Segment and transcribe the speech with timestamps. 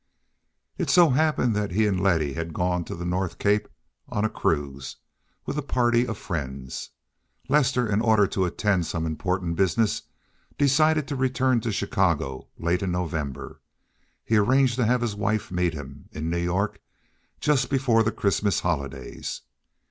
[0.79, 3.67] It so happened that he and Letty had gone to the North Cape
[4.09, 4.95] on a cruise
[5.45, 6.89] with a party of friends.
[7.49, 10.01] Lester, in order to attend to some important business,
[10.57, 13.61] decided to return to Chicago late in November;
[14.25, 16.81] he arranged to have his wife meet him in New York
[17.39, 19.41] just before the Christmas holidays.